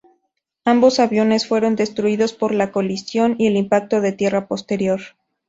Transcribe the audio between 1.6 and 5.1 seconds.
destruidos por la colisión y el impacto de tierra posterior.